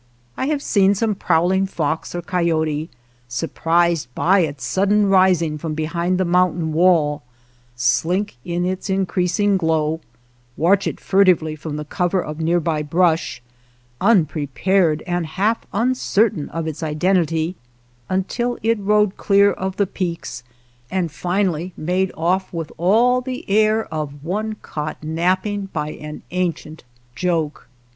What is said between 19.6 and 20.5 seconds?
the peaks,